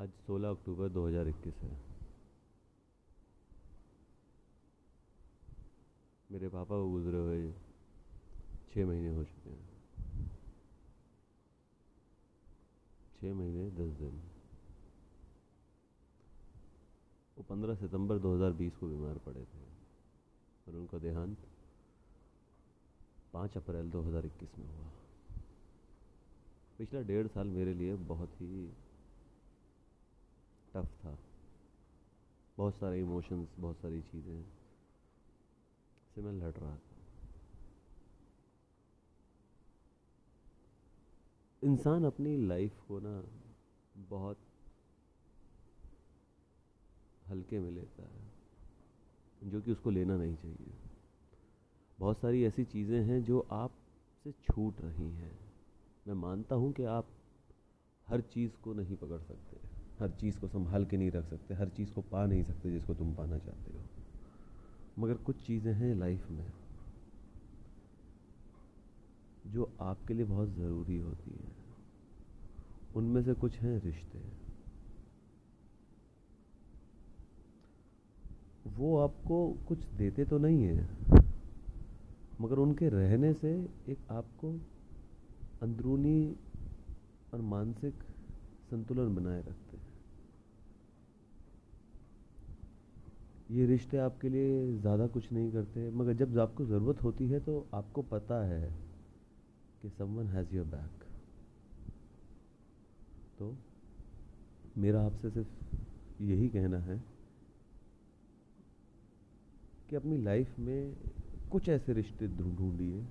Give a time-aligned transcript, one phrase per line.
[0.00, 1.80] आज 16 अक्टूबर 2021 है।
[6.30, 7.52] मेरे पापा को गुज़रे हुए
[8.70, 9.70] छः महीने हो चुके हैं।
[13.20, 14.22] छः महीने, दस दिन।
[17.38, 19.64] वो पंद्रह सितंबर 2020 को बीमार पड़े थे
[20.68, 21.38] और उनका देहांत
[23.32, 24.90] पाँच अप्रैल 2021 में हुआ।
[26.78, 28.72] पिछला डेढ़ साल मेरे लिए बहुत ही
[30.74, 31.18] टफ था।
[32.58, 34.42] बहुत सारे इमोशंस बहुत सारी चीज़ें
[36.14, 36.96] से मैं लड़ रहा था।
[41.62, 43.22] इंसान अपनी लाइफ को ना
[44.08, 44.38] बहुत
[47.28, 48.30] हल्के में लेता है,
[49.50, 50.72] जो कि उसको लेना नहीं चाहिए।
[51.98, 53.70] बहुत सारी ऐसी चीज़ें हैं जो आप
[54.26, 55.38] से छूट रही हैं।
[56.06, 57.06] मैं मानता हूँ कि आप
[58.08, 59.69] हर चीज़ को नहीं पकड़ सकते।
[60.00, 62.94] हर चीज़ को संभाल के नहीं रख सकते, हर चीज़ को पा नहीं सकते जिसको
[62.94, 63.84] तुम पाना चाहते हो।
[64.98, 66.46] मगर कुछ चीज़ें हैं लाइफ में,
[69.46, 71.54] जो आपके लिए बहुत ज़रूरी होती हैं।
[72.94, 74.18] उनमें से कुछ हैं रिश्ते।
[78.66, 79.36] वो आपको
[79.68, 80.88] कुछ देते तो नहीं है,
[82.40, 83.52] मगर उनके रहने से
[83.88, 84.52] एक आपको
[85.62, 86.36] अंदरूनी
[87.34, 88.02] और मानसिक
[88.70, 89.88] संतुलन बनाए रखते हैं
[93.50, 97.66] ये रिश्ते आपके लिए ज़्यादा कुछ नहीं करते, मगर जब आपको ज़रूरत होती है तो
[97.74, 98.62] आपको पता है
[99.82, 101.04] कि समवन हैज़ योर बैक
[103.38, 103.56] तो
[104.76, 107.00] मेरा आपसे सिर्फ़ यही कहना है
[109.88, 110.94] कि अपनी लाइफ में
[111.50, 113.04] कुछ ऐसे रिश्ते ढूंढिए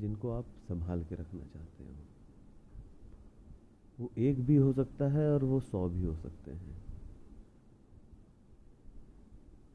[0.00, 1.94] जिनको आप संभाल के रखना चाहते हो।
[3.98, 6.91] वो एक भी हो सकता है और वो सौ भी हो सकते हैं।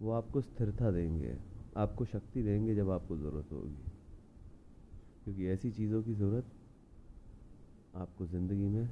[0.02, 1.35] वो आपको स्थिरता देंगे,
[1.78, 3.78] आपको शक्ति देंगे जब आपको ज़रूरत होगी।
[5.24, 6.52] क्योंकि ऐसी चीज़ों की ज़रूरत
[7.96, 8.90] आपको ज़िंदगी में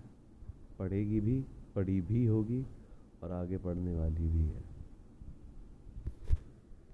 [0.79, 1.45] पड़ेगी भी,
[1.75, 2.65] पड़ी भी होगी
[3.23, 4.74] और आगे पढ़ने वाली भी है।